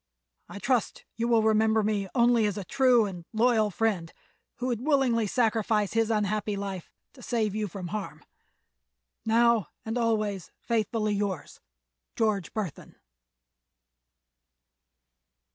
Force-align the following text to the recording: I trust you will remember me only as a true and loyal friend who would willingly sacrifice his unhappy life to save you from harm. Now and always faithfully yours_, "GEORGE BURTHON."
I 0.49 0.57
trust 0.57 1.05
you 1.15 1.27
will 1.27 1.43
remember 1.43 1.83
me 1.83 2.07
only 2.15 2.47
as 2.47 2.57
a 2.57 2.63
true 2.63 3.05
and 3.05 3.23
loyal 3.33 3.69
friend 3.69 4.11
who 4.55 4.65
would 4.65 4.81
willingly 4.83 5.27
sacrifice 5.27 5.93
his 5.93 6.09
unhappy 6.09 6.55
life 6.55 6.89
to 7.13 7.21
save 7.21 7.53
you 7.53 7.67
from 7.67 7.89
harm. 7.89 8.23
Now 9.27 9.67
and 9.85 9.99
always 9.99 10.49
faithfully 10.59 11.15
yours_, 11.15 11.59
"GEORGE 12.15 12.51
BURTHON." 12.51 12.95